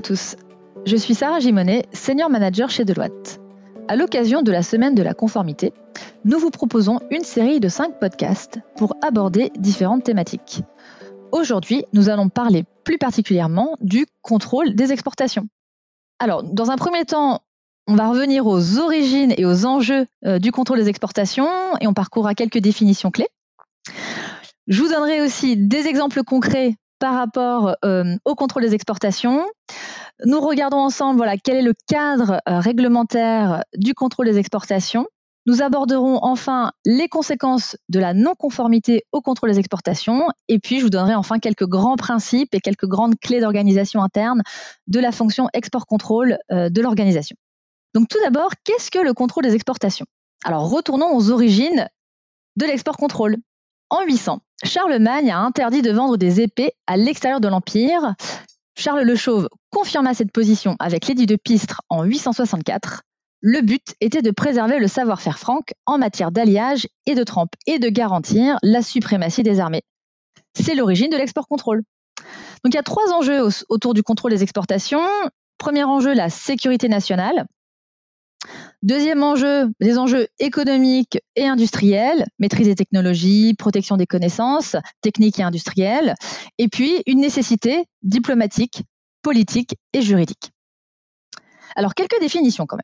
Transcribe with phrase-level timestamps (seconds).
[0.00, 0.36] à tous,
[0.86, 3.38] je suis Sarah Gimonet, senior manager chez Deloitte.
[3.86, 5.74] À l'occasion de la semaine de la conformité,
[6.24, 10.62] nous vous proposons une série de 5 podcasts pour aborder différentes thématiques.
[11.32, 15.48] Aujourd'hui, nous allons parler plus particulièrement du contrôle des exportations.
[16.18, 17.42] Alors, dans un premier temps,
[17.86, 21.50] on va revenir aux origines et aux enjeux euh, du contrôle des exportations
[21.82, 23.28] et on parcourra quelques définitions clés.
[24.66, 29.44] Je vous donnerai aussi des exemples concrets par rapport euh, au contrôle des exportations.
[30.24, 35.06] Nous regardons ensemble quel est le cadre euh, réglementaire du contrôle des exportations.
[35.46, 40.28] Nous aborderons enfin les conséquences de la non-conformité au contrôle des exportations.
[40.48, 44.42] Et puis, je vous donnerai enfin quelques grands principes et quelques grandes clés d'organisation interne
[44.86, 47.36] de la fonction export-contrôle euh, de l'organisation.
[47.94, 50.06] Donc, tout d'abord, qu'est-ce que le contrôle des exportations?
[50.44, 51.88] Alors, retournons aux origines
[52.56, 53.36] de l'export-contrôle.
[53.90, 58.14] En 800, Charlemagne a interdit de vendre des épées à l'extérieur de l'Empire.
[58.78, 63.02] Charles le Chauve confirma cette position avec l'édit de Pistre en 864.
[63.40, 67.80] Le but était de préserver le savoir-faire franc en matière d'alliage et de trempe et
[67.80, 69.82] de garantir la suprématie des armées.
[70.54, 71.82] C'est l'origine de l'export-contrôle.
[72.62, 75.02] Donc il y a trois enjeux autour du contrôle des exportations.
[75.58, 77.46] Premier enjeu, la sécurité nationale.
[78.82, 85.42] Deuxième enjeu, des enjeux économiques et industriels, maîtrise des technologies, protection des connaissances techniques et
[85.42, 86.14] industrielles,
[86.56, 88.84] et puis une nécessité diplomatique,
[89.20, 90.52] politique et juridique.
[91.76, 92.82] Alors quelques définitions quand même.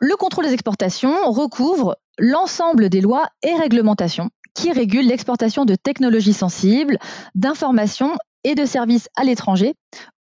[0.00, 6.34] Le contrôle des exportations recouvre l'ensemble des lois et réglementations qui régulent l'exportation de technologies
[6.34, 6.98] sensibles,
[7.34, 9.74] d'informations et de services à l'étranger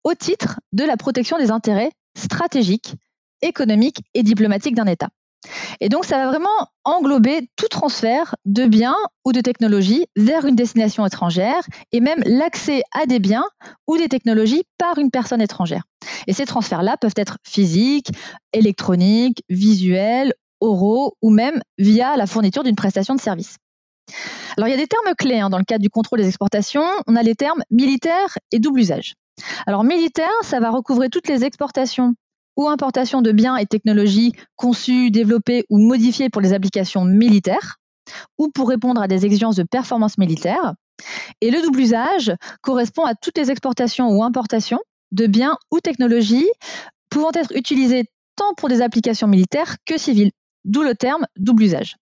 [0.04, 2.96] au titre de la protection des intérêts stratégiques
[3.42, 5.10] économique et diplomatique d'un État.
[5.80, 6.50] Et donc, ça va vraiment
[6.84, 12.84] englober tout transfert de biens ou de technologies vers une destination étrangère et même l'accès
[12.92, 13.46] à des biens
[13.88, 15.84] ou des technologies par une personne étrangère.
[16.28, 18.12] Et ces transferts-là peuvent être physiques,
[18.54, 23.58] électroniques, visuels, oraux ou même via la fourniture d'une prestation de service.
[24.58, 26.88] Alors, il y a des termes clés hein, dans le cadre du contrôle des exportations.
[27.06, 29.14] On a les termes militaire et double usage.
[29.68, 32.16] Alors, militaire, ça va recouvrer toutes les exportations
[32.58, 37.78] ou importation de biens et technologies conçus, développés ou modifiés pour les applications militaires
[38.38, 40.74] ou pour répondre à des exigences de performance militaire.
[41.42, 44.80] Et le double usage correspond à toutes les exportations ou importations
[45.12, 46.50] de biens ou technologies
[47.10, 50.32] pouvant être utilisés tant pour des applications militaires que civiles,
[50.66, 51.96] d'où le terme double usage.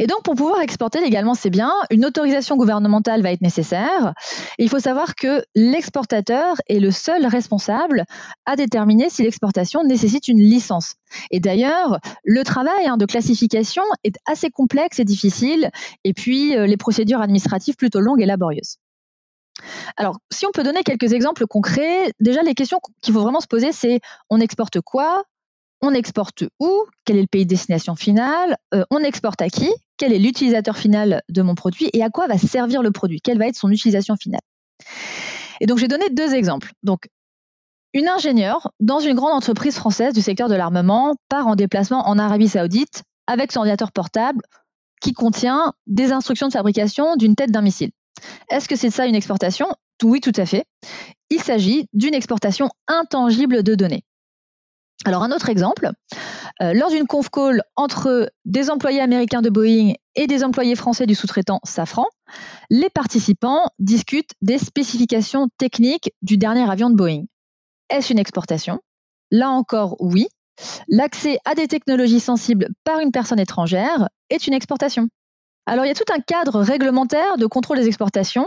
[0.00, 4.14] Et donc, pour pouvoir exporter légalement ces biens, une autorisation gouvernementale va être nécessaire.
[4.58, 8.04] il faut savoir que l'exportateur est le seul responsable
[8.46, 10.94] à déterminer si l'exportation nécessite une licence.
[11.30, 15.70] Et d'ailleurs, le travail hein, de classification est assez complexe et difficile,
[16.04, 18.78] et puis euh, les procédures administratives plutôt longues et laborieuses.
[19.98, 23.46] Alors, si on peut donner quelques exemples concrets, déjà les questions qu'il faut vraiment se
[23.46, 24.00] poser, c'est
[24.30, 25.24] on exporte quoi?
[25.82, 29.70] On exporte où, quel est le pays de destination finale, euh, on exporte à qui,
[30.00, 33.38] quel est l'utilisateur final de mon produit et à quoi va servir le produit, quelle
[33.38, 34.40] va être son utilisation finale.
[35.60, 36.72] Et donc j'ai donné deux exemples.
[36.82, 37.08] Donc
[37.92, 42.18] une ingénieure dans une grande entreprise française du secteur de l'armement part en déplacement en
[42.18, 44.40] Arabie Saoudite avec son ordinateur portable
[45.02, 47.90] qui contient des instructions de fabrication d'une tête d'un missile.
[48.50, 49.68] Est-ce que c'est ça une exportation?
[50.02, 50.64] Oui, tout à fait.
[51.28, 54.04] Il s'agit d'une exportation intangible de données.
[55.06, 55.90] Alors un autre exemple,
[56.60, 61.06] euh, lors d'une conf call entre des employés américains de Boeing et des employés français
[61.06, 62.04] du sous-traitant Safran,
[62.68, 67.24] les participants discutent des spécifications techniques du dernier avion de Boeing.
[67.88, 68.80] Est-ce une exportation?
[69.30, 70.28] Là encore, oui.
[70.88, 75.08] L'accès à des technologies sensibles par une personne étrangère est une exportation.
[75.64, 78.46] Alors il y a tout un cadre réglementaire de contrôle des exportations.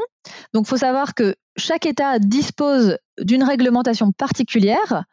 [0.53, 5.05] Donc il faut savoir que chaque État dispose d'une réglementation particulière.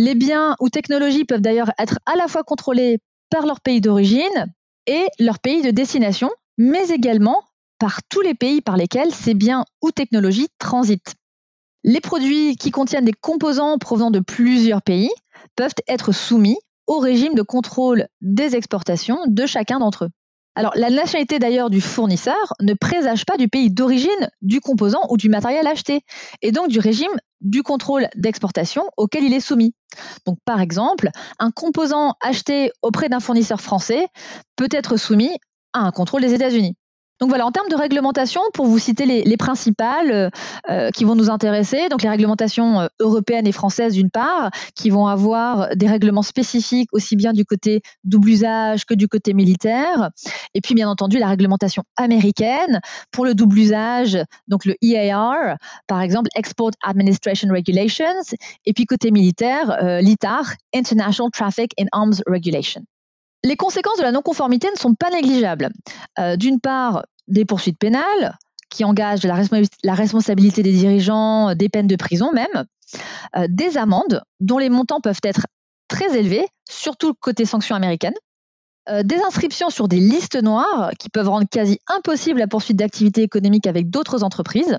[0.00, 3.00] Les biens ou technologies peuvent d'ailleurs être à la fois contrôlés
[3.30, 4.46] par leur pays d'origine
[4.86, 7.42] et leur pays de destination, mais également
[7.80, 11.16] par tous les pays par lesquels ces biens ou technologies transitent.
[11.82, 15.10] Les produits qui contiennent des composants provenant de plusieurs pays
[15.56, 20.10] peuvent être soumis au régime de contrôle des exportations de chacun d'entre eux.
[20.54, 25.16] Alors, la nationalité d'ailleurs du fournisseur ne présage pas du pays d'origine du composant ou
[25.16, 26.02] du matériel acheté,
[26.42, 29.74] et donc du régime du contrôle d'exportation auquel il est soumis.
[30.26, 34.08] Donc, par exemple, un composant acheté auprès d'un fournisseur français
[34.56, 35.36] peut être soumis
[35.72, 36.76] à un contrôle des États-Unis.
[37.20, 40.30] Donc voilà, en termes de réglementation, pour vous citer les, principales euh,
[40.70, 44.90] euh, qui vont nous intéresser, donc les réglementations euh, européennes et françaises d'une part, qui
[44.90, 50.10] vont avoir des règlements spécifiques aussi bien du côté double usage que du côté militaire,
[50.54, 52.80] et puis bien entendu la réglementation américaine
[53.10, 55.56] pour le double usage, donc le EAR,
[55.86, 58.04] par exemple Export Administration Regulations,
[58.64, 60.44] et puis côté militaire, l'ITAR,
[60.74, 62.82] International Traffic in Arms Regulation.
[63.44, 65.70] Les conséquences de la non-conformité ne sont pas négligeables.
[66.18, 68.36] Euh, d'une part, des poursuites pénales
[68.70, 72.66] qui engagent la, responsabilité des dirigeants, des peines de prison même,
[73.36, 75.46] euh, des amendes dont les montants peuvent être
[75.88, 78.14] très élevés, surtout côté sanctions américaines,
[78.90, 83.22] euh, des inscriptions sur des listes noires qui peuvent rendre quasi impossible la poursuite d'activités
[83.22, 84.78] économiques avec d'autres entreprises.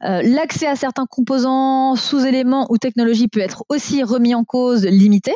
[0.00, 5.34] L'accès à certains composants, sous-éléments ou technologies peut être aussi remis en cause, limité.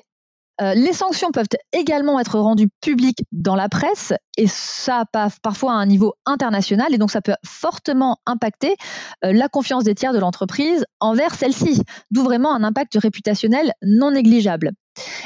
[0.62, 5.04] Euh, les sanctions peuvent également être rendues publiques dans la presse et ça
[5.42, 8.76] parfois à un niveau international et donc ça peut fortement impacter
[9.24, 14.12] euh, la confiance des tiers de l'entreprise envers celle-ci, d'où vraiment un impact réputationnel non
[14.12, 14.70] négligeable.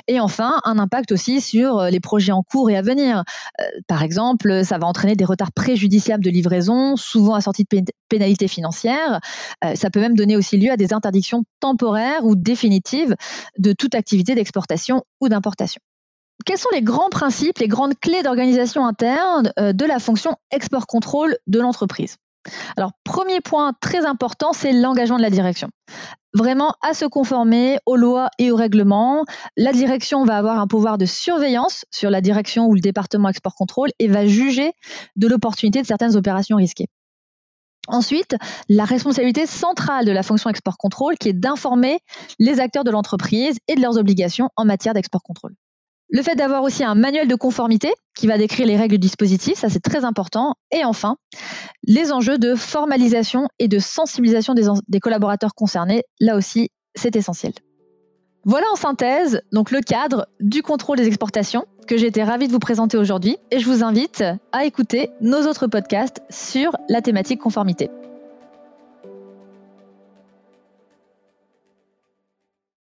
[0.09, 3.25] Et enfin, un impact aussi sur euh, les projets en cours et à venir.
[3.61, 8.49] Euh, par exemple, ça va entraîner des retards préjudiciables de livraison, souvent assortis de pénalités
[8.49, 9.21] financières.
[9.65, 13.15] Euh, ça peut même donner aussi lieu à des interdictions temporaires ou définitives
[13.59, 15.81] de toute activité d'exportation ou d'importation.
[16.45, 21.59] Quels sont les grands principes, les grandes clés d'organisation interne de la fonction export-contrôle de
[21.59, 22.17] l'entreprise?
[22.77, 25.69] Alors, premier point très important, c'est l'engagement de la direction.
[26.35, 29.25] Vraiment à se conformer aux lois et aux règlements.
[29.57, 33.55] La direction va avoir un pouvoir de surveillance sur la direction ou le département export
[33.55, 34.73] contrôle et va juger
[35.17, 36.89] de l'opportunité de certaines opérations risquées.
[37.89, 38.37] Ensuite,
[38.69, 42.01] la responsabilité centrale de la fonction export contrôle qui est d'informer
[42.39, 45.55] les acteurs de l'entreprise et de leurs obligations en matière d'export contrôle.
[46.11, 49.59] Le fait d'avoir aussi un manuel de conformité qui va décrire les règles du dispositif,
[49.59, 50.55] ça c'est très important.
[50.73, 51.17] Et enfin,
[51.85, 57.53] les enjeux de formalisation et de sensibilisation des, collaborateurs concernés, là aussi, c'est essentiel.
[58.45, 62.53] Voilà en synthèse donc le cadre du contrôle des exportations que j'ai été ravie de
[62.53, 67.41] vous présenter aujourd'hui et je vous invite à écouter nos autres podcasts sur la thématique
[67.41, 67.91] conformité.